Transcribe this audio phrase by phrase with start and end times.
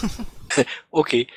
[0.91, 1.27] Okay.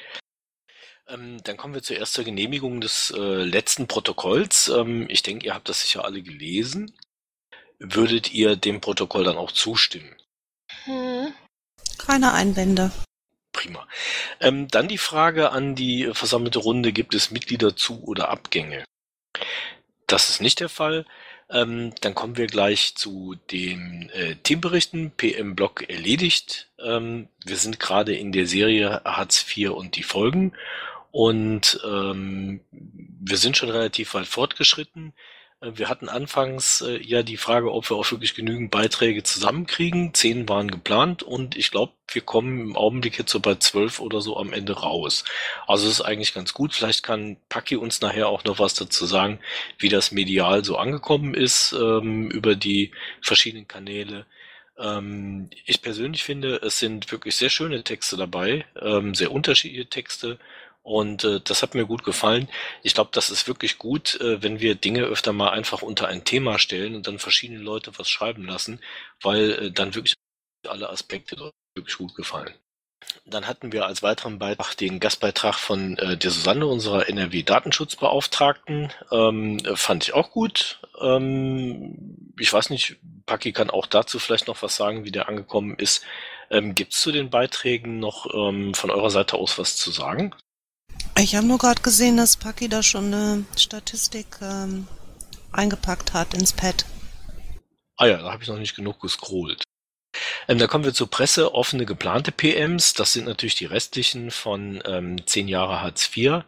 [1.08, 4.68] Ähm, dann kommen wir zuerst zur Genehmigung des äh, letzten Protokolls.
[4.68, 6.94] Ähm, ich denke, ihr habt das sicher alle gelesen.
[7.78, 10.14] Würdet ihr dem Protokoll dann auch zustimmen?
[11.98, 12.90] Keine Einwände.
[13.52, 13.88] Prima.
[14.40, 18.84] Ähm, dann die Frage an die versammelte Runde, gibt es Mitglieder zu oder Abgänge?
[20.06, 21.06] Das ist nicht der Fall.
[21.48, 25.12] Ähm, dann kommen wir gleich zu den äh, Teamberichten.
[25.12, 26.70] PM-Block erledigt.
[26.82, 30.52] Ähm, wir sind gerade in der Serie Hartz IV und die Folgen.
[31.12, 35.14] Und ähm, wir sind schon relativ weit fortgeschritten.
[35.60, 40.14] Äh, Wir hatten anfangs äh, ja die Frage, ob wir auch wirklich genügend Beiträge zusammenkriegen.
[40.14, 44.20] Zehn waren geplant und ich glaube, wir kommen im Augenblick jetzt so bei zwölf oder
[44.20, 45.24] so am Ende raus.
[45.66, 46.74] Also es ist eigentlich ganz gut.
[46.74, 49.40] Vielleicht kann Paki uns nachher auch noch was dazu sagen,
[49.78, 54.26] wie das medial so angekommen ist ähm, über die verschiedenen Kanäle.
[54.78, 60.38] Ähm, ich persönlich finde, es sind wirklich sehr schöne Texte dabei, ähm, sehr unterschiedliche Texte.
[60.86, 62.48] Und äh, das hat mir gut gefallen.
[62.84, 66.22] Ich glaube, das ist wirklich gut, äh, wenn wir Dinge öfter mal einfach unter ein
[66.22, 68.80] Thema stellen und dann verschiedene Leute was schreiben lassen,
[69.20, 70.14] weil äh, dann wirklich
[70.68, 72.54] alle Aspekte wirklich gut gefallen.
[73.24, 78.92] Dann hatten wir als weiteren Beitrag den Gastbeitrag von äh, der Susanne, unserer NRW-Datenschutzbeauftragten.
[79.10, 80.80] Ähm, äh, fand ich auch gut.
[81.00, 85.74] Ähm, ich weiß nicht, Paki kann auch dazu vielleicht noch was sagen, wie der angekommen
[85.80, 86.04] ist.
[86.48, 90.32] Ähm, Gibt es zu den Beiträgen noch ähm, von eurer Seite aus was zu sagen?
[91.18, 94.86] Ich habe nur gerade gesehen, dass Paki da schon eine Statistik ähm,
[95.50, 96.84] eingepackt hat ins Pad.
[97.96, 99.62] Ah ja, da habe ich noch nicht genug gescrollt.
[100.46, 102.92] Ähm, da kommen wir zur Presse, offene geplante PMs.
[102.92, 106.44] Das sind natürlich die restlichen von ähm, 10 Jahre Hartz IV.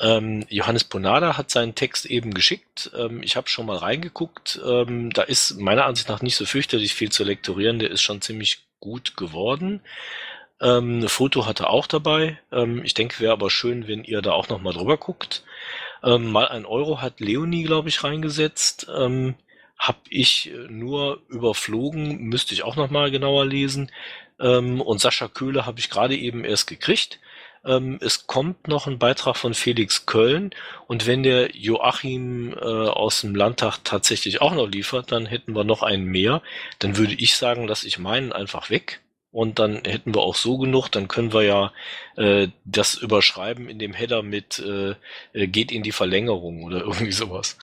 [0.00, 2.90] Ähm, Johannes Ponada hat seinen Text eben geschickt.
[2.96, 4.60] Ähm, ich habe schon mal reingeguckt.
[4.66, 7.78] Ähm, da ist meiner Ansicht nach nicht so fürchterlich viel zu lektorieren.
[7.78, 9.80] Der ist schon ziemlich gut geworden.
[10.62, 12.38] Ähm, Foto hat er auch dabei.
[12.52, 15.42] Ähm, ich denke, wäre aber schön, wenn ihr da auch noch mal drüber guckt.
[16.04, 18.86] Ähm, mal ein Euro hat Leonie, glaube ich, reingesetzt.
[18.96, 19.34] Ähm,
[19.76, 23.90] hab ich äh, nur überflogen, müsste ich auch noch mal genauer lesen.
[24.40, 27.18] Ähm, und Sascha Köhle habe ich gerade eben erst gekriegt.
[27.64, 30.50] Ähm, es kommt noch ein Beitrag von Felix Köln
[30.88, 35.64] und wenn der Joachim äh, aus dem Landtag tatsächlich auch noch liefert, dann hätten wir
[35.64, 36.42] noch einen mehr.
[36.80, 39.01] Dann würde ich sagen, lasse ich meinen einfach weg
[39.32, 41.72] und dann hätten wir auch so genug, dann können wir ja
[42.16, 44.94] äh, das überschreiben in dem Header mit äh,
[45.32, 47.56] äh, geht in die Verlängerung oder irgendwie sowas.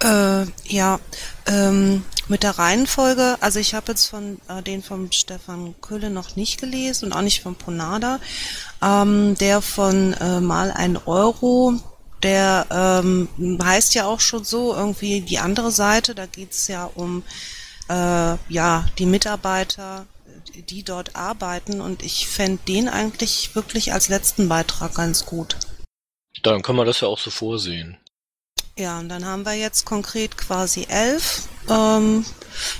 [0.00, 1.00] Äh, ja,
[1.46, 6.36] ähm, mit der Reihenfolge, also ich habe jetzt von äh, den vom Stefan Köhle noch
[6.36, 8.20] nicht gelesen und auch nicht von Ponada.
[8.80, 11.72] Ähm, der von äh, mal ein Euro,
[12.22, 13.28] der ähm,
[13.60, 17.24] heißt ja auch schon so, irgendwie die andere Seite, da geht's ja um
[17.88, 20.06] äh, ja die Mitarbeiter,
[20.54, 25.56] die dort arbeiten und ich fände den eigentlich wirklich als letzten Beitrag ganz gut.
[26.42, 27.98] Dann kann man das ja auch so vorsehen.
[28.78, 32.24] Ja, und dann haben wir jetzt konkret quasi elf ähm,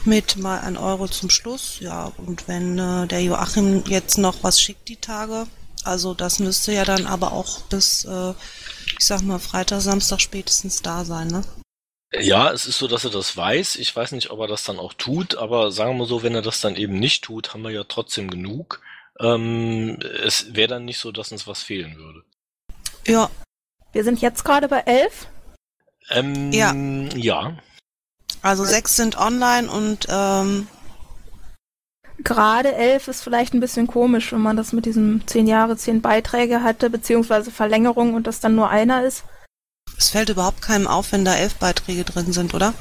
[0.05, 1.79] mit mal ein Euro zum Schluss.
[1.81, 5.49] Ja, und wenn äh, der Joachim jetzt noch was schickt die Tage,
[5.83, 8.31] also das müsste ja dann aber auch bis, äh,
[8.99, 11.43] ich sag mal, Freitag, Samstag spätestens da sein, ne?
[12.13, 13.77] Ja, es ist so, dass er das weiß.
[13.77, 16.35] Ich weiß nicht, ob er das dann auch tut, aber sagen wir mal so, wenn
[16.35, 18.81] er das dann eben nicht tut, haben wir ja trotzdem genug.
[19.21, 22.23] Ähm, es wäre dann nicht so, dass uns was fehlen würde.
[23.07, 23.31] Ja,
[23.93, 25.27] Wir sind jetzt gerade bei elf.
[26.11, 26.73] Ähm, Ja.
[26.75, 27.59] Ja.
[28.43, 30.67] also sechs sind online und ähm,
[32.25, 36.03] Gerade elf ist vielleicht ein bisschen komisch, wenn man das mit diesem zehn Jahre, zehn
[36.03, 39.23] Beiträge hatte, beziehungsweise Verlängerung und das dann nur einer ist.
[39.99, 42.73] Es fällt überhaupt keinem auf, wenn da elf Beiträge drin sind, oder?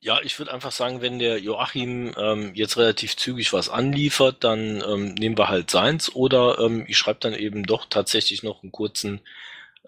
[0.00, 4.82] Ja, ich würde einfach sagen, wenn der Joachim ähm, jetzt relativ zügig was anliefert, dann
[4.84, 8.72] ähm, nehmen wir halt seins oder ähm, ich schreibe dann eben doch tatsächlich noch einen
[8.72, 9.20] kurzen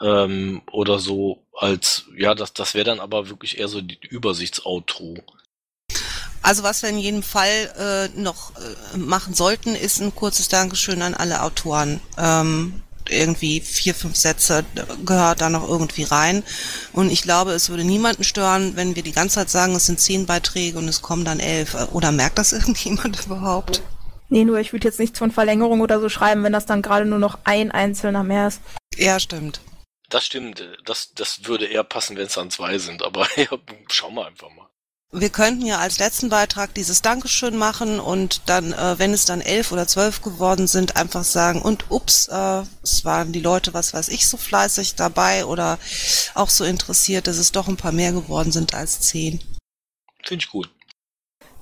[0.01, 5.17] ähm, oder so als, ja, das, das wäre dann aber wirklich eher so die Übersichtsoutro.
[6.43, 7.73] Also was wir in jedem Fall
[8.15, 12.01] äh, noch äh, machen sollten, ist ein kurzes Dankeschön an alle Autoren.
[12.19, 14.65] Ähm, irgendwie vier, fünf Sätze
[15.05, 16.43] gehört da noch irgendwie rein.
[16.93, 20.01] Und ich glaube, es würde niemanden stören, wenn wir die ganze Zeit sagen, es sind
[20.01, 21.77] zehn Beiträge und es kommen dann elf.
[21.93, 23.83] Oder merkt das irgendjemand überhaupt?
[24.29, 27.05] Nee, nur ich würde jetzt nichts von Verlängerung oder so schreiben, wenn das dann gerade
[27.05, 28.61] nur noch ein einzelner mehr ist.
[28.97, 29.61] Ja, stimmt.
[30.09, 30.63] Das stimmt.
[30.85, 33.03] Das, das würde eher passen, wenn es dann zwei sind.
[33.03, 33.47] Aber ja,
[33.89, 34.69] schauen wir einfach mal.
[35.17, 39.41] Wir könnten ja als letzten Beitrag dieses Dankeschön machen und dann, äh, wenn es dann
[39.41, 43.95] elf oder zwölf geworden sind, einfach sagen, und ups, äh, es waren die Leute, was
[43.95, 45.79] weiß ich, so fleißig dabei oder
[46.35, 49.39] auch so interessiert, dass es doch ein paar mehr geworden sind als zehn.
[50.25, 50.69] Finde ich gut.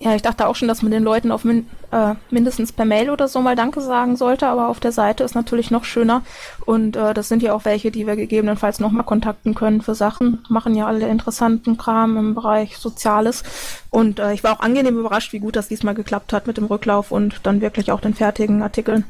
[0.04, 3.08] Ja, ich dachte auch schon, dass man den Leuten auf min äh, mindestens per Mail
[3.08, 6.22] oder so mal Danke sagen sollte, aber auf der Seite ist natürlich noch schöner.
[6.66, 10.44] Und äh, das sind ja auch welche, die wir gegebenenfalls nochmal kontakten können für Sachen.
[10.48, 13.44] Machen ja alle interessanten Kram im Bereich Soziales.
[13.90, 16.64] Und äh, ich war auch angenehm überrascht, wie gut das diesmal geklappt hat mit dem
[16.64, 19.04] Rücklauf und dann wirklich auch den fertigen Artikeln.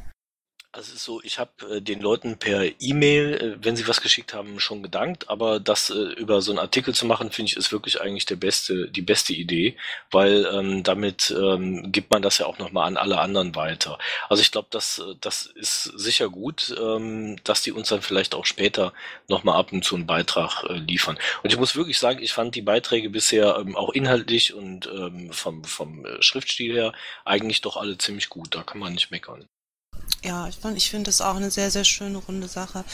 [0.74, 4.00] Also es ist so, ich habe äh, den Leuten per E-Mail, äh, wenn sie was
[4.00, 7.58] geschickt haben, schon gedankt, aber das äh, über so einen Artikel zu machen, finde ich,
[7.58, 9.76] ist wirklich eigentlich der beste, die beste Idee,
[10.10, 13.98] weil ähm, damit ähm, gibt man das ja auch nochmal an alle anderen weiter.
[14.30, 18.34] Also ich glaube, das, äh, das ist sicher gut, ähm, dass die uns dann vielleicht
[18.34, 18.94] auch später
[19.28, 21.18] nochmal ab und zu einen Beitrag äh, liefern.
[21.42, 25.32] Und ich muss wirklich sagen, ich fand die Beiträge bisher ähm, auch inhaltlich und ähm,
[25.32, 26.94] vom, vom äh, Schriftstil her
[27.26, 28.54] eigentlich doch alle ziemlich gut.
[28.54, 29.46] Da kann man nicht meckern.
[30.24, 32.84] Ja, ich, ich finde das auch eine sehr, sehr schöne runde Sache.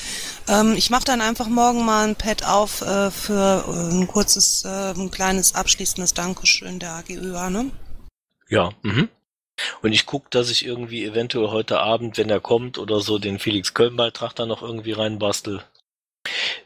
[0.49, 4.65] Ähm, ich mache dann einfach morgen mal ein Pad auf äh, für äh, ein kurzes,
[4.65, 7.71] äh, ein kleines abschließendes Dankeschön der AGÖA, ne?
[8.49, 9.11] Ja, mhm.
[9.83, 13.39] Und ich gucke, dass ich irgendwie eventuell heute Abend, wenn er kommt oder so, den
[13.39, 15.63] Felix Köln-Beitrag da noch irgendwie reinbastel.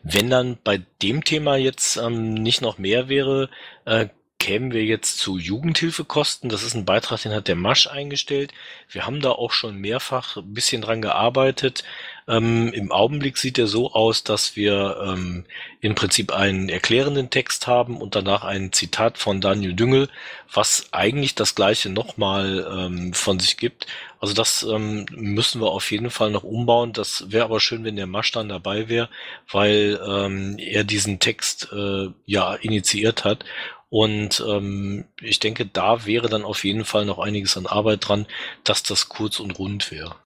[0.03, 3.49] Wenn dann bei dem Thema jetzt ähm, nicht noch mehr wäre,
[3.85, 4.09] äh,
[4.43, 6.51] kämen wir jetzt zu Jugendhilfekosten.
[6.51, 8.53] Das ist ein Beitrag, den hat der Masch eingestellt.
[8.91, 11.85] Wir haben da auch schon mehrfach ein bisschen dran gearbeitet.
[12.27, 15.45] Ähm, Im Augenblick sieht er so aus, dass wir ähm,
[15.81, 20.09] im Prinzip einen erklärenden Text haben und danach ein Zitat von Daniel Düngel,
[20.53, 23.87] was eigentlich das gleiche nochmal ähm, von sich gibt.
[24.19, 26.93] Also das ähm, müssen wir auf jeden Fall noch umbauen.
[26.93, 29.09] Das wäre aber schön, wenn der Masch dann dabei wäre,
[29.53, 33.45] weil ähm, er diesen Text äh, ja initiiert hat
[33.93, 38.27] und ähm, ich denke, da wäre dann auf jeden Fall noch einiges an Arbeit dran,
[38.65, 40.17] dass das kurz und rund wäre.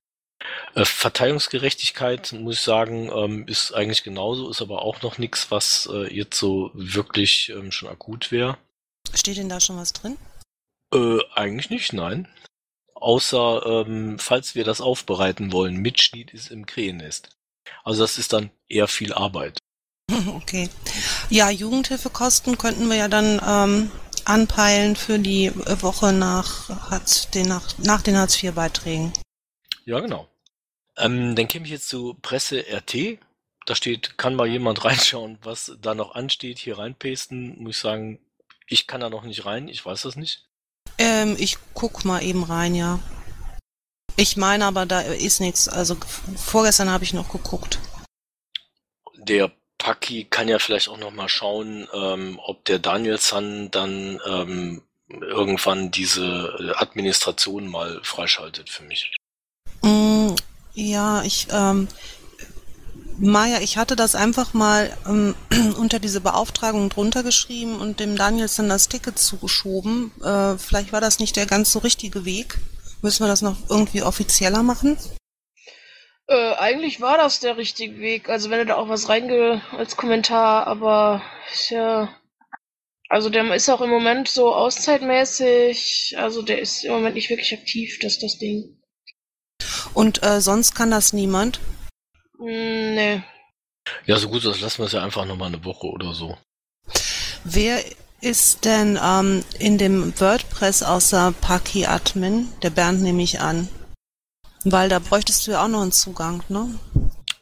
[0.76, 5.88] Äh, Verteilungsgerechtigkeit, muss ich sagen, ähm, ist eigentlich genauso, ist aber auch noch nichts, was
[5.92, 8.56] äh, jetzt so wirklich ähm, schon akut wäre.
[9.12, 10.16] Steht denn da schon was drin?
[10.94, 12.28] Äh, eigentlich nicht, nein.
[12.94, 17.30] Außer, ähm, falls wir das aufbereiten wollen, Mitschnitt ist im Krähennest.
[17.82, 19.58] Also das ist dann eher viel Arbeit.
[20.36, 20.68] Okay.
[21.30, 23.90] Ja, Jugendhilfekosten könnten wir ja dann ähm,
[24.24, 29.12] anpeilen für die Woche nach, Hartz, den, nach, nach den Hartz-IV-Beiträgen.
[29.84, 30.28] Ja, genau.
[30.96, 33.18] Ähm, dann käme ich jetzt zu Presse RT.
[33.66, 37.62] Da steht, kann mal jemand reinschauen, was da noch ansteht, hier reinpasten.
[37.62, 38.18] Muss ich sagen,
[38.68, 40.46] ich kann da noch nicht rein, ich weiß das nicht.
[40.98, 43.00] Ähm, ich guck mal eben rein, ja.
[44.16, 45.68] Ich meine aber, da ist nichts.
[45.68, 45.96] Also
[46.36, 47.78] vorgestern habe ich noch geguckt.
[49.18, 49.52] Der
[49.86, 55.92] Paki kann ja vielleicht auch noch mal schauen, ähm, ob der Danielson dann ähm, irgendwann
[55.92, 59.16] diese Administration mal freischaltet für mich.
[59.82, 60.34] Mm,
[60.74, 61.86] ja, ich, ähm,
[63.18, 65.36] Maja, ich hatte das einfach mal ähm,
[65.78, 70.10] unter diese Beauftragung drunter geschrieben und dem Danielson das Ticket zugeschoben.
[70.20, 72.58] Äh, vielleicht war das nicht der ganz so richtige Weg.
[73.02, 74.98] Müssen wir das noch irgendwie offizieller machen?
[76.28, 78.28] Äh, eigentlich war das der richtige Weg.
[78.28, 81.22] Also wenn er da auch was reinge als Kommentar, aber
[81.68, 82.14] ja.
[83.08, 87.54] Also der ist auch im Moment so auszeitmäßig, also der ist im Moment nicht wirklich
[87.54, 88.80] aktiv, das das Ding.
[89.94, 91.60] Und äh, sonst kann das niemand?
[92.38, 93.22] Mm, nee.
[94.06, 96.36] Ja, so gut, das lassen wir es ja einfach nochmal eine Woche oder so.
[97.44, 97.80] Wer
[98.20, 102.48] ist denn ähm, in dem WordPress außer Paki Admin?
[102.62, 103.68] Der Bernd nehme ich an.
[104.68, 106.68] Weil da bräuchtest du ja auch noch einen Zugang, ne?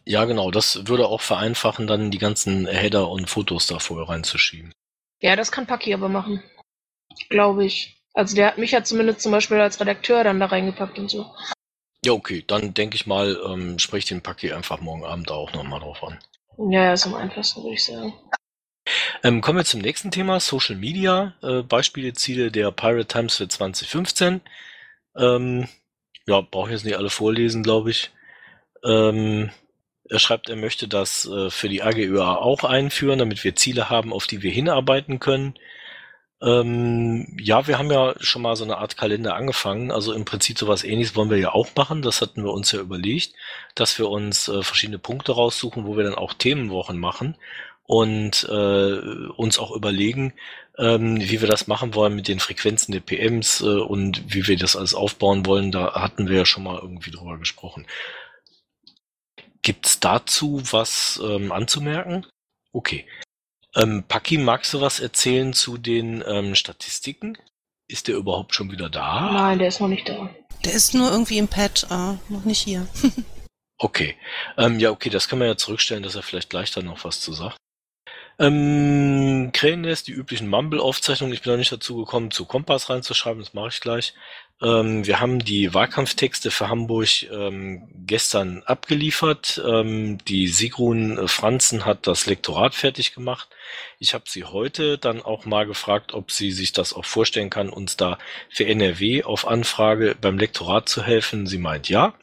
[0.04, 0.50] Ja, genau.
[0.50, 4.75] Das würde auch vereinfachen, dann die ganzen Header und Fotos da vorher reinzuschieben.
[5.21, 6.43] Ja, das kann Paki aber machen.
[7.31, 7.97] Glaube ich.
[8.12, 11.35] Also der hat mich ja zumindest zum Beispiel als Redakteur dann da reingepackt und so.
[12.04, 12.45] Ja, okay.
[12.47, 16.04] Dann denke ich mal, ähm, spreche den Paki einfach morgen Abend da auch nochmal drauf
[16.04, 16.19] an.
[16.71, 18.12] Ja, ist am einfachsten, würde ich sagen.
[19.23, 23.49] Ähm, kommen wir zum nächsten Thema, Social Media, äh, Beispiele, Ziele der Pirate Times für
[23.49, 24.43] 2015.
[25.16, 25.69] Ähm,
[26.26, 28.11] ja, brauche ich jetzt nicht alle vorlesen, glaube ich.
[28.85, 29.50] Ähm,
[30.09, 34.12] er schreibt, er möchte das äh, für die AGÖA auch einführen, damit wir Ziele haben,
[34.12, 35.54] auf die wir hinarbeiten können.
[36.43, 39.90] Ähm, ja, wir haben ja schon mal so eine Art Kalender angefangen.
[39.90, 42.02] Also im Prinzip sowas ähnliches wollen wir ja auch machen.
[42.02, 43.35] Das hatten wir uns ja überlegt,
[43.75, 47.37] dass wir uns äh, verschiedene Punkte raussuchen, wo wir dann auch Themenwochen machen
[47.87, 48.99] und äh,
[49.37, 50.35] uns auch überlegen,
[50.78, 54.57] ähm, wie wir das machen wollen mit den Frequenzen der PMs äh, und wie wir
[54.57, 55.71] das alles aufbauen wollen.
[55.71, 57.87] Da hatten wir ja schon mal irgendwie drüber gesprochen.
[59.62, 62.26] Gibt's dazu was ähm, anzumerken?
[62.73, 63.07] Okay.
[63.76, 67.38] Ähm, Paki, magst du was erzählen zu den ähm, Statistiken?
[67.88, 69.33] Ist der überhaupt schon wieder da?
[69.33, 70.31] Nein, der ist noch nicht da.
[70.64, 72.87] Der ist nur irgendwie im Pad, äh, noch nicht hier.
[73.78, 74.16] okay.
[74.57, 77.21] Ähm, ja, okay, das können wir ja zurückstellen, dass er vielleicht gleich dann noch was
[77.21, 77.57] zu sagt.
[78.38, 81.35] Ähm, Krähennest, die üblichen Mumble-Aufzeichnungen.
[81.35, 84.14] Ich bin noch nicht dazu gekommen, zu Kompass reinzuschreiben, das mache ich gleich.
[84.62, 89.62] Ähm, wir haben die Wahlkampftexte für Hamburg ähm, gestern abgeliefert.
[89.67, 93.49] Ähm, die Sigrun Franzen hat das Lektorat fertig gemacht.
[93.99, 97.69] Ich habe sie heute dann auch mal gefragt, ob sie sich das auch vorstellen kann,
[97.69, 101.47] uns da für NRW auf Anfrage beim Lektorat zu helfen.
[101.47, 102.14] Sie meint ja.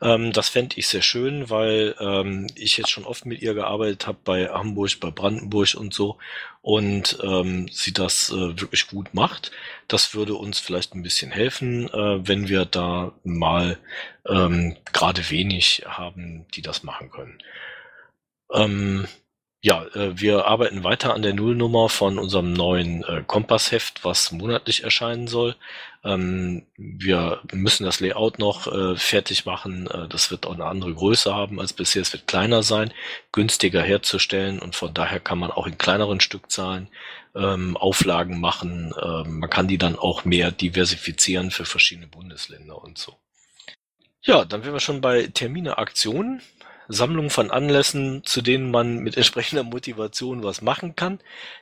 [0.00, 4.06] Ähm, das fände ich sehr schön, weil ähm, ich jetzt schon oft mit ihr gearbeitet
[4.06, 6.18] habe bei Hamburg, bei Brandenburg und so
[6.62, 9.50] und ähm, sie das äh, wirklich gut macht.
[9.88, 13.78] Das würde uns vielleicht ein bisschen helfen, äh, wenn wir da mal
[14.26, 17.38] ähm, gerade wenig haben, die das machen können.
[18.52, 19.06] Ähm,
[19.60, 24.84] ja, äh, wir arbeiten weiter an der Nullnummer von unserem neuen äh, Kompassheft, was monatlich
[24.84, 25.56] erscheinen soll.
[26.04, 29.88] Ähm, wir müssen das Layout noch äh, fertig machen.
[29.88, 32.02] Äh, das wird auch eine andere Größe haben als bisher.
[32.02, 32.92] Es wird kleiner sein,
[33.32, 36.88] günstiger herzustellen und von daher kann man auch in kleineren Stückzahlen
[37.34, 38.94] ähm, Auflagen machen.
[39.02, 43.16] Ähm, man kann die dann auch mehr diversifizieren für verschiedene Bundesländer und so.
[44.22, 46.42] Ja, dann wären wir schon bei Termine, Aktionen.
[46.88, 51.20] Sammlung von Anlässen, zu denen man mit entsprechender Motivation was machen kann.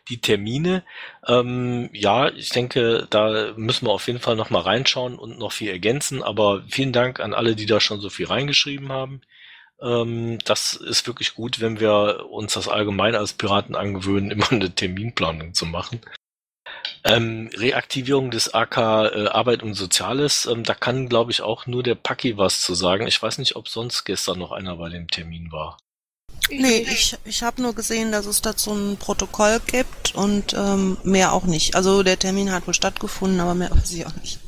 [0.09, 0.85] Die Termine,
[1.27, 5.53] ähm, ja, ich denke, da müssen wir auf jeden Fall noch mal reinschauen und noch
[5.53, 6.23] viel ergänzen.
[6.23, 9.21] Aber vielen Dank an alle, die da schon so viel reingeschrieben haben.
[9.81, 14.75] Ähm, das ist wirklich gut, wenn wir uns das allgemein als Piraten angewöhnen, immer eine
[14.75, 16.01] Terminplanung zu machen.
[17.09, 21.83] Ähm, Reaktivierung des AK äh, Arbeit und Soziales, ähm, da kann, glaube ich, auch nur
[21.83, 23.07] der Paki was zu sagen.
[23.07, 25.79] Ich weiß nicht, ob sonst gestern noch einer bei dem Termin war.
[26.51, 31.33] Nee, ich, ich habe nur gesehen, dass es dazu ein Protokoll gibt und ähm, mehr
[31.33, 31.75] auch nicht.
[31.75, 34.39] Also der Termin hat wohl stattgefunden, aber mehr weiß ich auch nicht.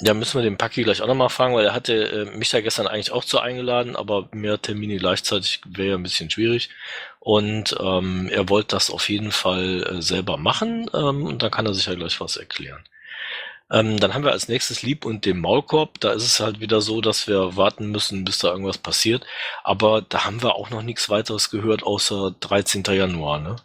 [0.00, 1.94] Ja, müssen wir den Paki gleich auch nochmal fragen, weil er hatte
[2.30, 6.02] äh, mich da gestern eigentlich auch zu eingeladen, aber mehr Termine gleichzeitig wäre ja ein
[6.04, 6.70] bisschen schwierig.
[7.18, 11.66] Und ähm, er wollte das auf jeden Fall äh, selber machen ähm, und dann kann
[11.66, 12.84] er sich ja gleich was erklären.
[13.70, 16.00] Ähm, dann haben wir als nächstes Lieb und den Maulkorb.
[16.00, 19.26] Da ist es halt wieder so, dass wir warten müssen, bis da irgendwas passiert.
[19.64, 22.84] Aber da haben wir auch noch nichts weiteres gehört, außer 13.
[22.84, 23.56] Januar, ne?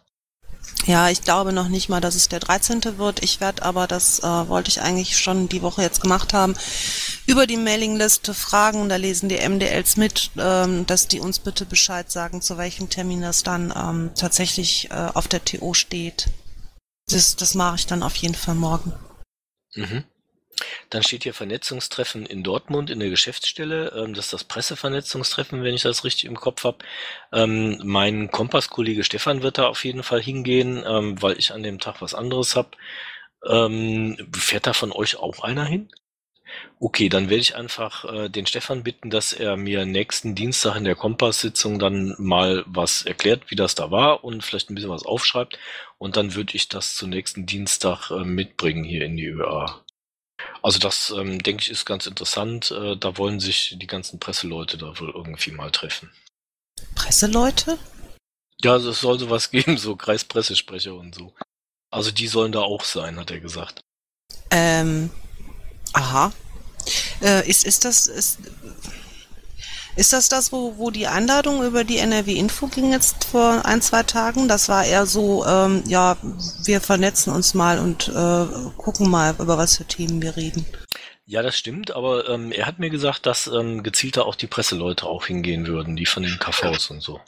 [0.86, 2.98] Ja, ich glaube noch nicht mal, dass es der 13.
[2.98, 3.22] wird.
[3.22, 6.54] Ich werde aber, das äh, wollte ich eigentlich schon die Woche jetzt gemacht haben,
[7.26, 8.88] über die Mailingliste fragen.
[8.88, 13.22] Da lesen die MDLs mit, ähm, dass die uns bitte Bescheid sagen, zu welchem Termin
[13.22, 16.28] das dann ähm, tatsächlich äh, auf der TO steht.
[17.08, 18.92] Das, das mache ich dann auf jeden Fall morgen.
[19.74, 20.04] Mhm.
[20.90, 23.92] Dann steht hier Vernetzungstreffen in Dortmund in der Geschäftsstelle.
[23.96, 26.78] Ähm, das ist das Pressevernetzungstreffen, wenn ich das richtig im Kopf habe.
[27.32, 31.78] Ähm, mein Kompasskollege Stefan wird da auf jeden Fall hingehen, ähm, weil ich an dem
[31.78, 32.70] Tag was anderes habe.
[34.34, 35.90] Fährt da von euch auch einer hin?
[36.80, 40.84] Okay, dann werde ich einfach äh, den Stefan bitten, dass er mir nächsten Dienstag in
[40.84, 45.06] der Kompass-Sitzung dann mal was erklärt, wie das da war und vielleicht ein bisschen was
[45.06, 45.58] aufschreibt.
[45.98, 49.83] Und dann würde ich das zum nächsten Dienstag äh, mitbringen hier in die ÖA.
[50.62, 52.70] Also das, ähm, denke ich, ist ganz interessant.
[52.70, 56.10] Äh, da wollen sich die ganzen Presseleute da wohl irgendwie mal treffen.
[56.94, 57.78] Presseleute?
[58.62, 61.34] Ja, also es soll sowas geben, so Kreispressesprecher und so.
[61.90, 63.80] Also die sollen da auch sein, hat er gesagt.
[64.50, 65.10] Ähm,
[65.92, 66.32] aha.
[67.22, 68.38] Äh, ist, ist das, ist,
[69.96, 74.02] ist das das, wo, wo die Einladung über die NRW-Info ging jetzt vor ein, zwei
[74.02, 74.48] Tagen?
[74.48, 76.16] Das war eher so, ähm, ja,
[76.64, 78.46] wir vernetzen uns mal und äh,
[78.76, 80.66] gucken mal, über was für Themen wir reden.
[81.26, 85.06] Ja, das stimmt, aber ähm, er hat mir gesagt, dass ähm, gezielter auch die Presseleute
[85.06, 87.20] auch hingehen würden, die von den KVs und so.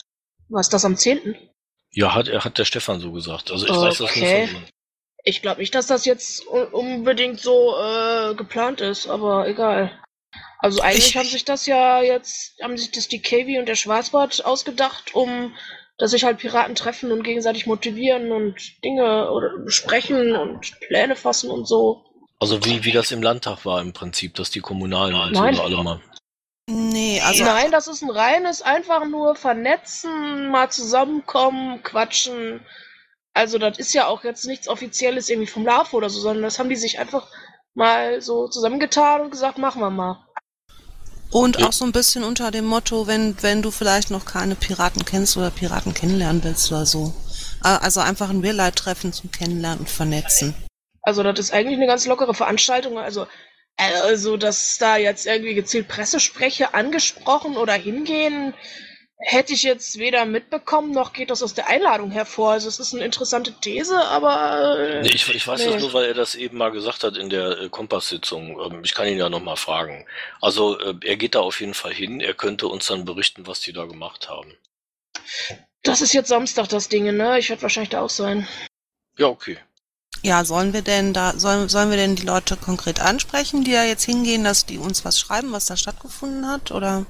[0.49, 1.35] Was, das am 10.?
[1.91, 3.49] Ja, hat er hat der Stefan so gesagt.
[3.51, 3.81] Also ich Okay.
[3.87, 4.65] weiß das von ihm.
[5.23, 9.91] Ich glaube nicht, dass das jetzt un- unbedingt so äh, geplant ist, aber egal.
[10.59, 13.75] Also eigentlich Ich- haben sich das ja jetzt, haben sich das die Kavi und der
[13.75, 15.53] Schwarzbart ausgedacht, um
[15.99, 21.49] dass sich halt Piraten treffen und gegenseitig motivieren und Dinge oder besprechen und Pläne fassen
[21.49, 22.05] und so.
[22.39, 25.59] Also wie, wie das im Landtag war im Prinzip, dass die Kommunalen und Nein.
[25.59, 25.99] alle mal.
[26.69, 32.63] Nee, also Nein, das ist ein reines, einfach nur vernetzen, mal zusammenkommen, quatschen.
[33.33, 36.59] Also das ist ja auch jetzt nichts Offizielles irgendwie vom LAFO oder so, sondern das
[36.59, 37.27] haben die sich einfach
[37.73, 40.26] mal so zusammengetan und gesagt, machen wir mal.
[41.31, 45.05] Und auch so ein bisschen unter dem Motto, wenn, wenn du vielleicht noch keine Piraten
[45.05, 47.13] kennst oder Piraten kennenlernen willst oder so.
[47.63, 50.55] Äh, Also einfach ein Real-Life-Treffen zum Kennenlernen und Vernetzen.
[51.01, 52.97] Also das ist eigentlich eine ganz lockere Veranstaltung.
[52.97, 53.27] Also,
[53.77, 58.53] also dass da jetzt irgendwie gezielt Pressesprecher angesprochen oder hingehen,
[59.19, 62.51] hätte ich jetzt weder mitbekommen, noch geht das aus der Einladung hervor.
[62.51, 64.77] Also es ist eine interessante These, aber...
[64.79, 65.71] äh, Nee, ich, ich weiß nee.
[65.71, 68.59] das nur, weil er das eben mal gesagt hat in der äh, Kompass-Sitzung.
[68.59, 70.05] Ähm, ich kann ihn ja nochmal fragen.
[70.39, 72.21] Also äh, er geht da auf jeden Fall hin.
[72.21, 74.53] Er könnte uns dann berichten, was die da gemacht haben.
[75.83, 77.39] Das ist jetzt Samstag das Ding, ne?
[77.39, 78.47] Ich werde wahrscheinlich da auch sein.
[79.17, 79.57] Ja, okay.
[80.23, 83.83] Ja, sollen wir denn da, sollen, sollen wir denn die Leute konkret ansprechen, die da
[83.83, 86.71] jetzt hingehen, dass die uns was schreiben, was da stattgefunden hat?
[86.71, 87.05] Oder?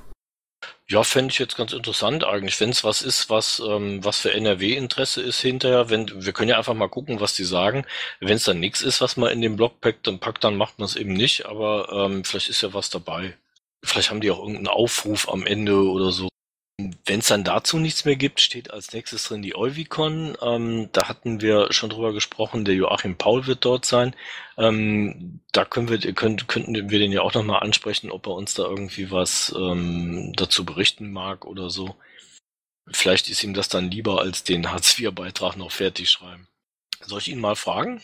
[0.89, 4.31] Ja, fände ich jetzt ganz interessant eigentlich, wenn es was ist, was, ähm, was für
[4.33, 5.89] NRW-Interesse ist hinterher.
[5.89, 7.85] Wenn, wir können ja einfach mal gucken, was die sagen.
[8.19, 10.79] Wenn es dann nichts ist, was man in den Blog packt, dann packt, dann macht
[10.79, 11.45] man es eben nicht.
[11.45, 13.37] Aber ähm, vielleicht ist ja was dabei.
[13.83, 16.29] Vielleicht haben die auch irgendeinen Aufruf am Ende oder so.
[16.79, 20.37] Wenn es dann dazu nichts mehr gibt, steht als nächstes drin die Euvicon.
[20.41, 22.65] Ähm, da hatten wir schon drüber gesprochen.
[22.65, 24.15] Der Joachim Paul wird dort sein.
[24.57, 28.53] Ähm, da können wir, könnt, könnten wir den ja auch nochmal ansprechen, ob er uns
[28.53, 31.95] da irgendwie was ähm, dazu berichten mag oder so.
[32.91, 36.47] Vielleicht ist ihm das dann lieber, als den Hartz-IV-Beitrag noch fertig schreiben.
[37.01, 38.03] Soll ich ihn mal fragen?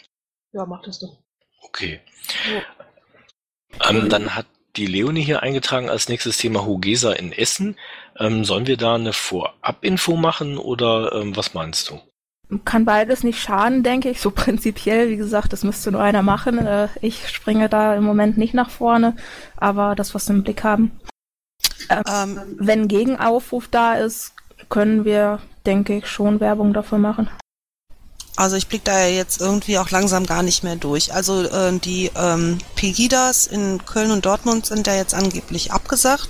[0.52, 1.22] Ja, mach das doch.
[1.62, 2.02] Okay.
[3.88, 7.78] Ähm, dann hat die Leonie hier eingetragen als nächstes Thema Hogesa in Essen.
[8.18, 12.00] Ähm, sollen wir da eine Vorab-Info machen oder ähm, was meinst du?
[12.66, 14.22] Kann beides nicht schaden, denke ich.
[14.22, 16.58] So prinzipiell, wie gesagt, das müsste nur einer machen.
[16.60, 19.16] Äh, ich springe da im Moment nicht nach vorne,
[19.58, 20.92] aber das, was wir im Blick haben.
[21.90, 24.34] Ähm, Wenn Gegenaufruf da ist,
[24.70, 27.30] können wir, denke ich, schon Werbung dafür machen.
[28.36, 31.14] Also ich blick da ja jetzt irgendwie auch langsam gar nicht mehr durch.
[31.14, 36.30] Also äh, die ähm, Pegidas in Köln und Dortmund sind ja jetzt angeblich abgesagt.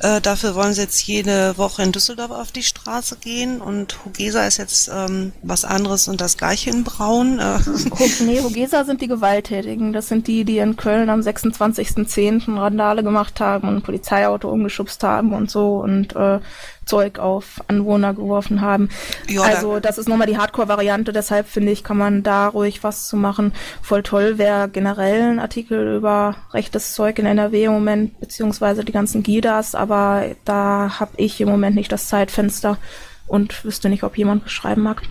[0.00, 4.46] Äh, dafür wollen sie jetzt jede Woche in Düsseldorf auf die Straße gehen und Hugesa
[4.46, 7.38] ist jetzt ähm, was anderes und das gleiche in Braun.
[7.38, 7.58] Äh,
[8.20, 9.92] Nee, Hogesa sind die Gewalttätigen.
[9.92, 12.58] Das sind die, die in Köln am 26.10.
[12.58, 16.40] Randale gemacht haben und ein Polizeiauto umgeschubst haben und so und äh,
[16.88, 18.88] Zeug auf Anwohner geworfen haben.
[19.28, 23.08] Ja, also das ist nochmal die Hardcore-Variante, deshalb finde ich, kann man da ruhig was
[23.08, 23.52] zu machen.
[23.82, 28.92] Voll toll wäre generell ein Artikel über rechtes Zeug in NRW im Moment, beziehungsweise die
[28.92, 32.78] ganzen GIDAs, aber da habe ich im Moment nicht das Zeitfenster
[33.26, 35.02] und wüsste nicht, ob jemand schreiben mag.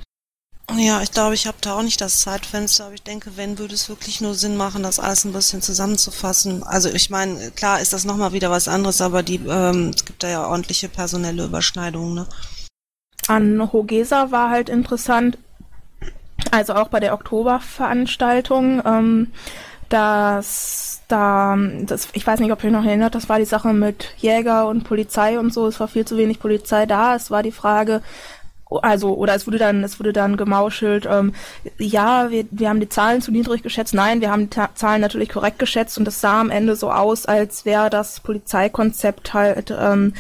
[0.76, 3.74] Ja, ich glaube, ich habe da auch nicht das Zeitfenster, aber ich denke, wenn, würde
[3.74, 6.62] es wirklich nur Sinn machen, das alles ein bisschen zusammenzufassen.
[6.64, 10.24] Also ich meine, klar ist das nochmal wieder was anderes, aber die, ähm, es gibt
[10.24, 12.28] da ja ordentliche personelle Überschneidungen, ne?
[13.28, 15.38] An Hogesa war halt interessant,
[16.52, 19.32] also auch bei der Oktoberveranstaltung, ähm,
[19.90, 24.14] dass da, das, ich weiß nicht, ob ihr noch erinnert, das war die Sache mit
[24.18, 27.52] Jäger und Polizei und so, es war viel zu wenig Polizei da, es war die
[27.52, 28.02] Frage,
[28.70, 31.34] also, oder es wurde dann, es wurde dann gemauschelt, ähm,
[31.78, 33.94] ja, wir, wir haben die Zahlen zu niedrig geschätzt.
[33.94, 37.26] Nein, wir haben die Zahlen natürlich korrekt geschätzt und es sah am Ende so aus,
[37.26, 40.14] als wäre das Polizeikonzept halt ähm,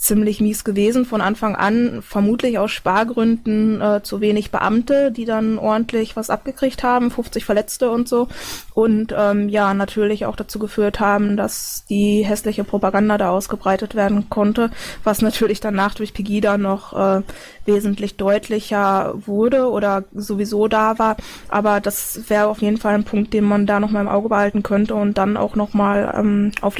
[0.00, 5.58] ziemlich mies gewesen von Anfang an, vermutlich aus Spargründen äh, zu wenig Beamte, die dann
[5.58, 8.28] ordentlich was abgekriegt haben, 50 Verletzte und so.
[8.74, 14.30] Und ähm, ja, natürlich auch dazu geführt haben, dass die hässliche Propaganda da ausgebreitet werden
[14.30, 14.70] konnte,
[15.02, 17.22] was natürlich danach durch Pegida noch äh,
[17.64, 21.16] wesentlich deutlicher wurde oder sowieso da war.
[21.48, 24.62] Aber das wäre auf jeden Fall ein Punkt, den man da nochmal im Auge behalten
[24.62, 26.78] könnte und dann auch nochmal ähm, auf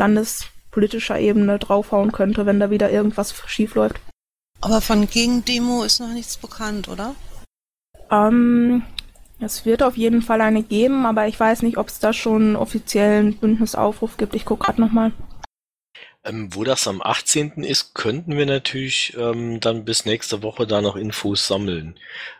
[0.79, 4.01] landespolitischer Ebene draufhauen könnte, wenn da wieder irgendwas schief läuft.
[4.61, 7.15] Aber von Gegendemo ist noch nichts bekannt, oder?
[8.11, 8.83] Ähm,
[9.41, 12.43] es wird auf jeden Fall eine geben, aber ich weiß nicht, ob es da schon
[12.43, 14.35] einen offiziellen Bündnisaufruf gibt.
[14.35, 15.13] Ich gucke gerade nochmal.
[16.25, 17.63] Ähm, wo das am 18.
[17.63, 21.95] ist, könnten wir natürlich ähm, dann bis nächste Woche da noch Infos sammeln.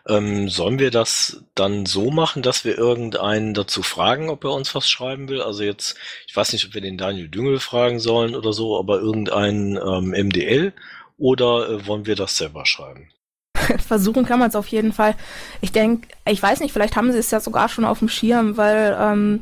[0.07, 4.75] Ähm, sollen wir das dann so machen, dass wir irgendeinen dazu fragen, ob er uns
[4.75, 5.41] was schreiben will?
[5.41, 5.95] Also jetzt,
[6.27, 10.27] ich weiß nicht, ob wir den Daniel Düngel fragen sollen oder so, aber irgendeinen ähm,
[10.27, 10.73] MDL
[11.17, 13.09] oder äh, wollen wir das selber schreiben?
[13.77, 15.15] Versuchen kann man es auf jeden Fall.
[15.61, 18.57] Ich denke, ich weiß nicht, vielleicht haben sie es ja sogar schon auf dem Schirm,
[18.57, 19.41] weil ähm,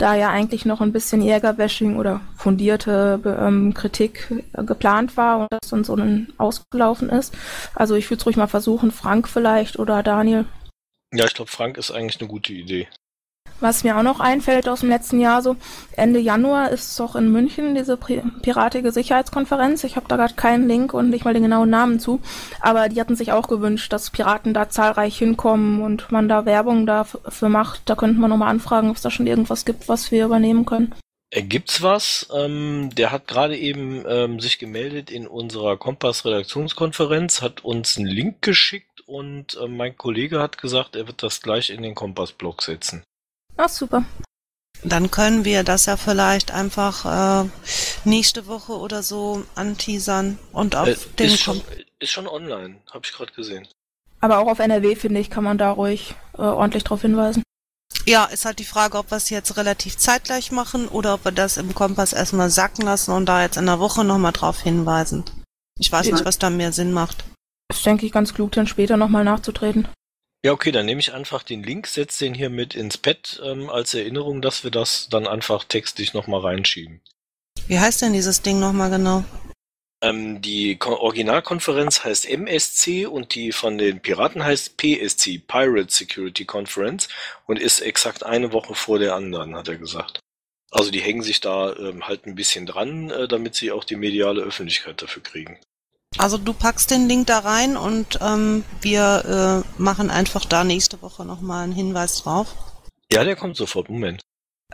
[0.00, 5.48] da ja eigentlich noch ein bisschen Jägerbashing oder fundierte ähm, Kritik äh, geplant war und
[5.50, 7.34] das dann so dann ausgelaufen ist.
[7.74, 10.46] Also ich würde es ruhig mal versuchen, Frank vielleicht oder Daniel.
[11.12, 12.88] Ja, ich glaube, Frank ist eigentlich eine gute Idee.
[13.60, 15.56] Was mir auch noch einfällt aus dem letzten Jahr, so
[15.92, 19.84] Ende Januar ist doch in München diese piratige Sicherheitskonferenz.
[19.84, 22.20] Ich habe da gerade keinen Link und nicht mal den genauen Namen zu,
[22.60, 26.86] aber die hatten sich auch gewünscht, dass Piraten da zahlreich hinkommen und man da Werbung
[26.86, 27.82] dafür macht.
[27.84, 30.94] Da könnten wir nochmal anfragen, ob es da schon irgendwas gibt, was wir übernehmen können.
[31.30, 32.28] Äh, gibt's was?
[32.34, 38.42] Ähm, der hat gerade eben ähm, sich gemeldet in unserer Kompass-Redaktionskonferenz, hat uns einen Link
[38.42, 43.04] geschickt und äh, mein Kollege hat gesagt, er wird das gleich in den Kompass-Blog setzen.
[43.62, 44.04] Ach, super.
[44.82, 47.48] Dann können wir das ja vielleicht einfach äh,
[48.04, 51.60] nächste Woche oder so anteasern und auf Äh, den ist, schon,
[51.98, 53.68] ist schon online, habe ich gerade gesehen.
[54.20, 57.42] Aber auch auf NRW, finde ich, kann man da ruhig äh, ordentlich drauf hinweisen.
[58.06, 61.32] Ja, ist halt die Frage, ob wir es jetzt relativ zeitgleich machen oder ob wir
[61.32, 65.24] das im Kompass erstmal sacken lassen und da jetzt in der Woche nochmal drauf hinweisen.
[65.78, 66.14] Ich weiß Ja.
[66.14, 67.24] nicht, was da mehr Sinn macht.
[67.70, 69.86] Ist, denke ich, ganz klug, dann später nochmal nachzutreten.
[70.42, 73.68] Ja, okay, dann nehme ich einfach den Link, setze den hier mit ins Pad ähm,
[73.68, 77.02] als Erinnerung, dass wir das dann einfach textlich nochmal reinschieben.
[77.66, 79.22] Wie heißt denn dieses Ding nochmal genau?
[80.02, 86.46] Ähm, die Ko Originalkonferenz heißt MSC und die von den Piraten heißt PSC, Pirate Security
[86.46, 87.08] Conference,
[87.46, 90.20] und ist exakt eine Woche vor der anderen, hat er gesagt.
[90.70, 93.96] Also die hängen sich da ähm, halt ein bisschen dran, äh, damit sie auch die
[93.96, 95.58] mediale Öffentlichkeit dafür kriegen.
[96.18, 101.00] Also du packst den Link da rein und ähm, wir äh, machen einfach da nächste
[101.02, 102.54] Woche nochmal einen Hinweis drauf.
[103.12, 103.88] Ja, der kommt sofort.
[103.88, 104.20] Moment.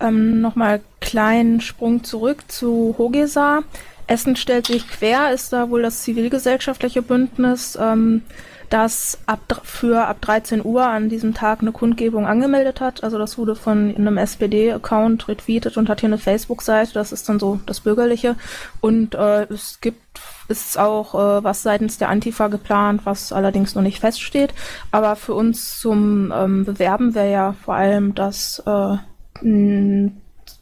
[0.01, 3.63] Ähm, Nochmal kleinen Sprung zurück zu Hogesa.
[4.07, 8.23] Essen stellt sich quer, ist da wohl das zivilgesellschaftliche Bündnis, ähm,
[8.71, 13.05] das ab, für ab 13 Uhr an diesem Tag eine Kundgebung angemeldet hat.
[13.05, 16.93] Also das wurde von einem SPD-Account retweetet und hat hier eine Facebook-Seite.
[16.95, 18.37] Das ist dann so das Bürgerliche.
[18.81, 20.01] Und äh, es gibt
[20.49, 24.55] ist auch äh, was seitens der Antifa geplant, was allerdings noch nicht feststeht.
[24.91, 28.97] Aber für uns zum ähm, Bewerben wäre ja vor allem das äh,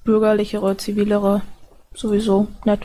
[0.04, 1.42] bürgerlichere, zivilere
[1.94, 2.80] sowieso nett.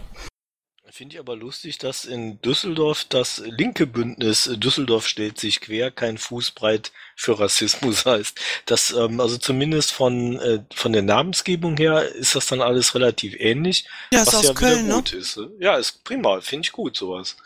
[0.92, 5.92] Finde ich aber lustig, dass in Düsseldorf das linke Bündnis äh, Düsseldorf stellt sich quer,
[5.92, 8.40] kein Fußbreit für Rassismus heißt.
[8.66, 13.36] Das, ähm, also zumindest von, äh, von der Namensgebung her ist das dann alles relativ
[13.40, 13.88] ähnlich.
[14.12, 14.94] Ja, ist was ja Köln, wieder ne?
[14.96, 15.38] gut ist.
[15.38, 15.48] äh.
[15.60, 17.38] Ja, ist prima, finde ich gut, sowas.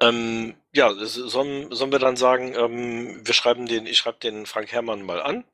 [0.00, 4.72] Ähm, ja, sollen, sollen wir dann sagen, ähm, wir schreiben den, ich schreibe den Frank
[4.72, 5.44] Herrmann mal an,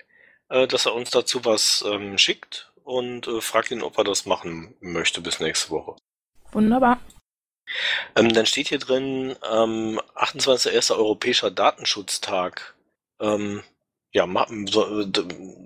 [0.51, 4.27] äh, dass er uns dazu was ähm, schickt und äh, frag ihn, ob er das
[4.27, 5.97] machen möchte bis nächste Woche.
[6.55, 6.99] Wunderbar.
[8.17, 10.93] Ähm, dann steht hier drin, ähm, 28.01.
[10.95, 12.75] Europäischer Datenschutztag.
[13.21, 13.63] Ähm,
[14.13, 15.05] ja, ma- so,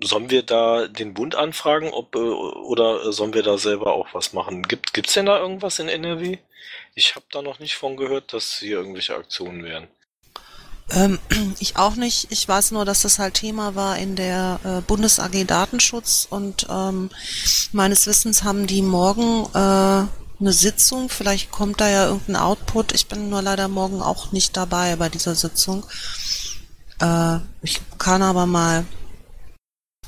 [0.03, 4.33] sollen wir da den Bund anfragen, ob äh, oder sollen wir da selber auch was
[4.33, 4.63] machen?
[4.63, 6.39] Gibt gibt's denn da irgendwas in NRW?
[6.95, 9.87] Ich habe da noch nicht von gehört, dass hier irgendwelche Aktionen wären.
[10.91, 11.19] Ähm,
[11.59, 12.31] ich auch nicht.
[12.31, 16.65] Ich weiß nur, dass das halt Thema war in der äh, Bundes AG Datenschutz und
[16.69, 17.11] ähm,
[17.71, 20.07] meines Wissens haben die morgen äh,
[20.39, 21.09] eine Sitzung.
[21.09, 22.93] Vielleicht kommt da ja irgendein Output.
[22.93, 25.85] Ich bin nur leider morgen auch nicht dabei bei dieser Sitzung.
[27.01, 28.85] Äh, ich kann aber mal,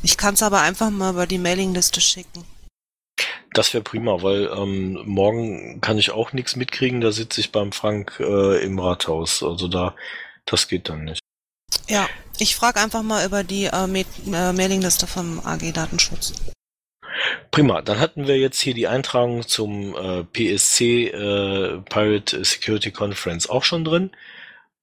[0.01, 2.45] ich kann es aber einfach mal über die Mailingliste schicken.
[3.53, 7.01] Das wäre prima, weil ähm, morgen kann ich auch nichts mitkriegen.
[7.01, 9.43] Da sitze ich beim Frank äh, im Rathaus.
[9.43, 9.95] Also da,
[10.45, 11.19] das geht dann nicht.
[11.89, 12.07] Ja,
[12.39, 16.33] ich frage einfach mal über die äh, äh, Mailingliste vom AG Datenschutz.
[17.49, 23.49] Prima, dann hatten wir jetzt hier die Eintragung zum äh, PSC äh, Pirate Security Conference
[23.49, 24.11] auch schon drin.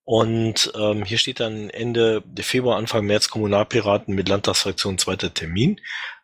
[0.05, 5.81] Und ähm, hier steht dann Ende Februar, Anfang März Kommunalpiraten mit Landtagsfraktion zweiter Termin.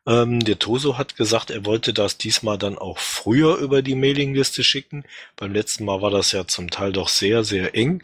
[0.07, 4.65] Ähm, der Toso hat gesagt, er wollte das diesmal dann auch früher über die Mailingliste
[4.65, 5.05] schicken.
[5.37, 8.03] Beim letzten Mal war das ja zum Teil doch sehr, sehr eng.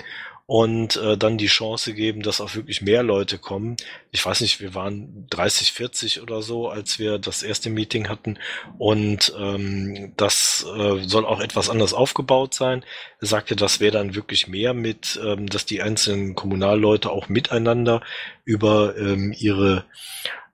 [0.53, 3.77] Und äh, dann die Chance geben, dass auch wirklich mehr Leute kommen.
[4.11, 8.37] Ich weiß nicht, wir waren 30, 40 oder so, als wir das erste Meeting hatten.
[8.77, 12.85] Und ähm, das äh, soll auch etwas anders aufgebaut sein.
[13.21, 18.01] Er sagte, das wäre dann wirklich mehr mit, ähm, dass die einzelnen Kommunalleute auch miteinander
[18.45, 19.85] über ähm, ihre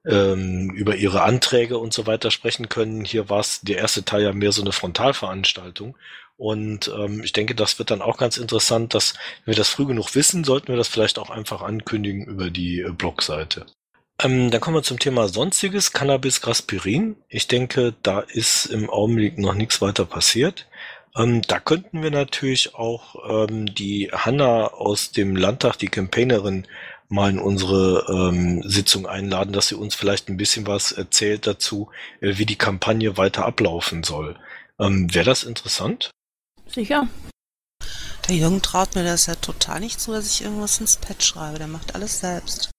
[0.05, 3.07] ähm, über ihre Anträge und so weiter sprechen können.
[3.07, 5.97] Hier war es der erste Teil ja mehr so eine Frontalveranstaltung.
[6.37, 9.87] Und ähm, ich denke, das wird dann auch ganz interessant, dass wenn wir das früh
[9.87, 13.67] genug wissen, sollten wir das vielleicht auch einfach ankündigen über die äh, Blogseite.
[14.23, 17.17] Ähm, dann kommen wir zum Thema Sonstiges, Cannabis, Graspirin.
[17.29, 20.67] Ich denke, da ist im Augenblick noch nichts weiter passiert.
[21.17, 26.67] Ähm, da könnten wir natürlich auch ähm, die Hanna aus dem Landtag, die Campaignerin,
[27.09, 31.89] mal in unsere ähm, Sitzung einladen, dass sie uns vielleicht ein bisschen was erzählt dazu,
[32.21, 34.37] äh, wie die Kampagne weiter ablaufen soll.
[34.79, 36.11] Ähm, Wäre das interessant?
[36.67, 37.09] Sicher.
[38.29, 41.59] Der Jürgen traut mir das ja total nicht zu, dass ich irgendwas ins Pad schreibe.
[41.59, 42.71] Der macht alles selbst.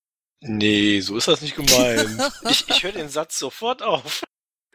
[0.42, 2.34] Nee, so ist das nicht gemeint.
[2.50, 4.24] ich ich höre den Satz sofort auf.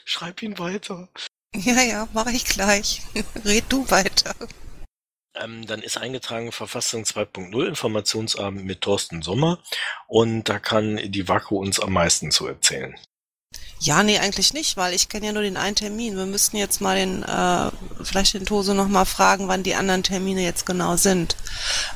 [0.05, 1.09] Schreib ihn weiter.
[1.55, 3.03] Ja, ja, mache ich gleich.
[3.45, 4.35] Red du weiter.
[5.35, 9.63] Ähm, dann ist eingetragen Verfassung 2.0 Informationsabend mit Thorsten Sommer
[10.07, 12.99] und da kann die Wacko uns am meisten zu erzählen.
[13.81, 16.17] Ja, nee, eigentlich nicht, weil ich kenne ja nur den einen Termin.
[16.17, 17.71] Wir müssten jetzt mal den, äh,
[18.05, 21.37] vielleicht den Tose noch mal fragen, wann die anderen Termine jetzt genau sind.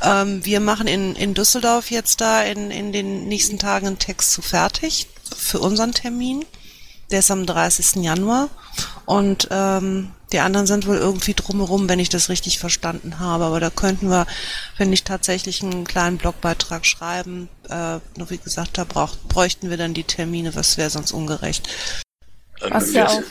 [0.03, 4.33] Ähm, wir machen in, in Düsseldorf jetzt da in, in den nächsten Tagen einen Text
[4.33, 6.45] zu fertig für unseren Termin.
[7.11, 8.03] Der ist am 30.
[8.03, 8.49] Januar
[9.05, 13.45] und ähm, die anderen sind wohl irgendwie drumherum, wenn ich das richtig verstanden habe.
[13.45, 14.27] Aber da könnten wir,
[14.77, 19.77] wenn ich tatsächlich einen kleinen Blogbeitrag schreiben, äh, nur wie gesagt, da braucht, bräuchten wir
[19.77, 21.69] dann die Termine, was wäre sonst ungerecht.
[22.61, 23.23] Ähm, Was ja auch,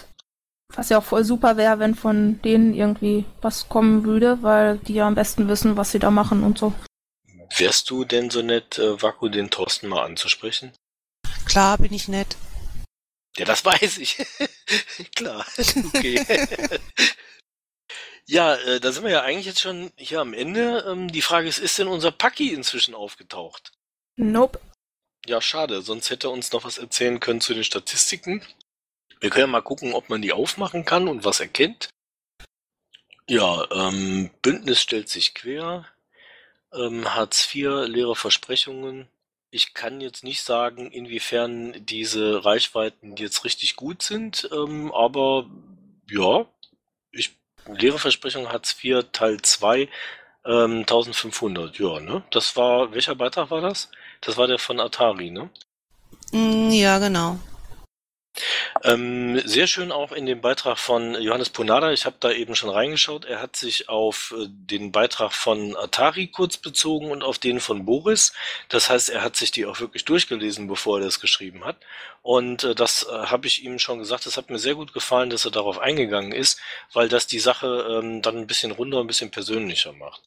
[0.73, 4.93] was ja auch voll super wäre, wenn von denen irgendwie was kommen würde, weil die
[4.93, 6.73] ja am besten wissen, was sie da machen und so.
[7.57, 10.71] Wärst du denn so nett, äh, Wacko den Thorsten mal anzusprechen?
[11.45, 12.37] Klar, bin ich nett.
[13.37, 14.17] Ja, das weiß ich.
[15.15, 15.45] Klar.
[15.57, 16.25] Okay.
[18.25, 20.85] ja, äh, da sind wir ja eigentlich jetzt schon hier am Ende.
[20.87, 23.71] Ähm, die Frage ist, ist denn unser Paki inzwischen aufgetaucht?
[24.15, 24.59] Nope.
[25.25, 28.45] Ja, schade, sonst hätte er uns noch was erzählen können zu den Statistiken.
[29.19, 31.89] Wir können ja mal gucken, ob man die aufmachen kann und was erkennt.
[33.27, 35.87] Ja, ähm, Bündnis stellt sich quer.
[36.71, 39.09] Ähm, Hartz IV, leere Versprechungen.
[39.51, 45.45] Ich kann jetzt nicht sagen, inwiefern diese Reichweiten jetzt richtig gut sind, ähm, aber
[46.09, 46.45] ja,
[47.11, 49.87] ich, leere Versprechungen Hartz IV Teil 2,
[50.45, 52.23] ähm, 1500, ja, ne?
[52.31, 53.89] Das war, welcher Beitrag war das?
[54.21, 55.49] Das war der von Atari, ne?
[56.31, 57.39] Mm, ja, genau.
[58.83, 61.91] Ähm, sehr schön auch in dem Beitrag von Johannes Ponada.
[61.91, 63.25] Ich habe da eben schon reingeschaut.
[63.25, 67.85] Er hat sich auf äh, den Beitrag von Atari kurz bezogen und auf den von
[67.85, 68.33] Boris.
[68.69, 71.77] Das heißt, er hat sich die auch wirklich durchgelesen, bevor er das geschrieben hat.
[72.21, 74.25] Und äh, das äh, habe ich ihm schon gesagt.
[74.25, 76.59] Das hat mir sehr gut gefallen, dass er darauf eingegangen ist,
[76.93, 80.23] weil das die Sache ähm, dann ein bisschen runder, ein bisschen persönlicher macht.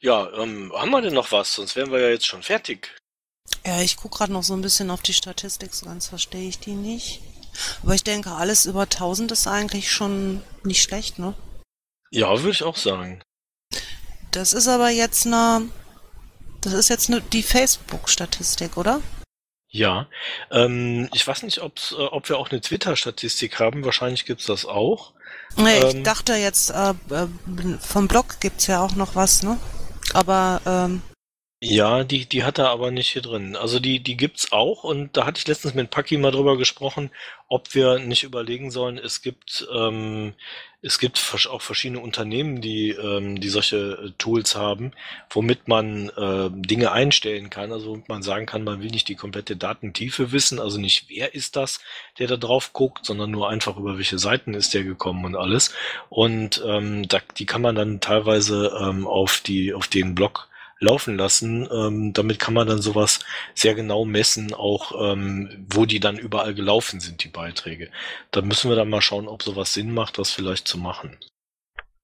[0.00, 1.54] Ja, ähm, haben wir denn noch was?
[1.54, 3.01] Sonst wären wir ja jetzt schon fertig.
[3.64, 6.58] Ja, ich gucke gerade noch so ein bisschen auf die Statistik, so ganz verstehe ich
[6.58, 7.20] die nicht.
[7.82, 11.34] Aber ich denke, alles über 1000 ist eigentlich schon nicht schlecht, ne?
[12.10, 13.22] Ja, würde ich auch sagen.
[14.32, 15.68] Das ist aber jetzt eine,
[16.62, 19.00] das ist jetzt eine, die Facebook-Statistik, oder?
[19.68, 20.06] Ja,
[20.50, 23.84] ähm, ich weiß nicht, ob's, äh, ob wir auch eine Twitter-Statistik haben.
[23.84, 25.12] Wahrscheinlich gibt's das auch.
[25.56, 25.98] Nee, Ähm.
[25.98, 27.28] ich dachte jetzt, äh, äh,
[27.80, 29.58] vom Blog gibt's ja auch noch was, ne?
[30.14, 31.02] Aber, ähm,
[31.64, 33.54] Ja, die, die hat er aber nicht hier drin.
[33.54, 37.10] Also die, die gibt's auch und da hatte ich letztens mit Paki mal drüber gesprochen,
[37.46, 40.34] ob wir nicht überlegen sollen, es gibt, ähm,
[40.80, 44.90] es gibt auch verschiedene Unternehmen, die, ähm, die solche äh, Tools haben,
[45.30, 49.14] womit man äh, Dinge einstellen kann, also womit man sagen kann, man will nicht die
[49.14, 51.78] komplette Datentiefe wissen, also nicht wer ist das,
[52.18, 55.72] der da drauf guckt, sondern nur einfach über welche Seiten ist der gekommen und alles.
[56.08, 60.48] Und ähm, da, die kann man dann teilweise ähm, auf die, auf den Blog
[60.82, 61.68] laufen lassen.
[61.72, 66.54] Ähm, damit kann man dann sowas sehr genau messen, auch ähm, wo die dann überall
[66.54, 67.90] gelaufen sind, die Beiträge.
[68.30, 71.16] Da müssen wir dann mal schauen, ob sowas Sinn macht, das vielleicht zu machen.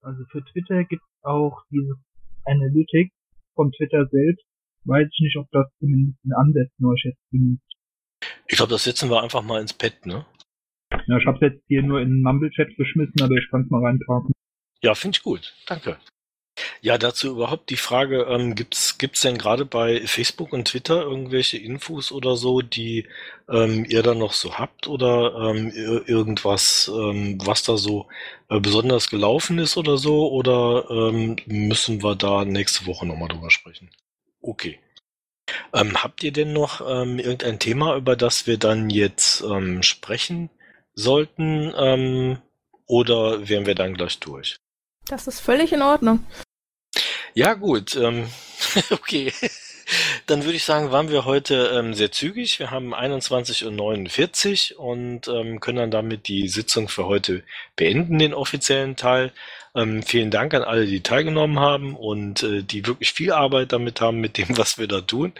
[0.01, 1.97] Also für Twitter gibt es auch dieses
[2.45, 3.13] Analytics
[3.55, 4.45] von Twitter selbst.
[4.85, 7.61] Weiß ich nicht, ob das zumindest in Ansätzen euch jetzt genügt.
[8.47, 10.25] Ich glaube, das setzen wir einfach mal ins Pad, ne?
[11.05, 13.83] Ja, ich habe jetzt hier nur in den Mumble-Chat geschmissen, aber ich kann es mal
[13.83, 14.31] reinpacken.
[14.81, 15.53] Ja, finde ich gut.
[15.67, 15.97] Danke.
[16.81, 21.57] Ja, dazu überhaupt die Frage, ähm, gibt's gibt's denn gerade bei Facebook und Twitter irgendwelche
[21.57, 23.05] Infos oder so, die
[23.49, 28.07] ähm, ihr da noch so habt oder ähm, ir irgendwas, ähm, was da so
[28.49, 33.51] äh, besonders gelaufen ist oder so oder ähm, müssen wir da nächste Woche nochmal drüber
[33.51, 33.89] sprechen?
[34.41, 34.79] Okay.
[35.73, 40.49] Ähm, habt ihr denn noch ähm, irgendein Thema, über das wir dann jetzt ähm, sprechen
[40.93, 42.37] sollten ähm,
[42.85, 44.57] oder wären wir dann gleich durch?
[45.07, 46.23] Das ist völlig in Ordnung.
[47.33, 47.95] Ja, gut.
[47.95, 48.27] Ähm,
[48.91, 49.33] okay.
[50.27, 52.59] Dann würde ich sagen, waren wir heute ähm, sehr zügig.
[52.59, 57.43] Wir haben 21.49 Uhr und ähm, können dann damit die Sitzung für heute
[57.75, 59.31] beenden, den offiziellen Teil.
[59.75, 64.01] Ähm, vielen Dank an alle, die teilgenommen haben und äh, die wirklich viel Arbeit damit
[64.01, 65.33] haben, mit dem, was wir da tun.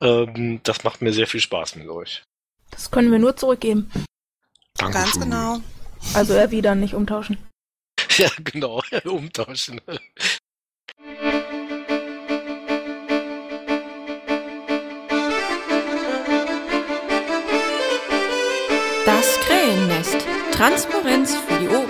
[0.00, 2.22] Ähm, das macht mir sehr viel Spaß mit euch.
[2.70, 3.90] Das können wir nur zurückgeben.
[4.74, 5.02] Dankeschön.
[5.02, 5.60] ganz genau.
[6.14, 7.38] Also erwidern, nicht umtauschen.
[8.16, 8.82] Ja, genau.
[9.04, 9.80] Umtauschen.
[20.60, 21.89] Transparenz für die Ohren.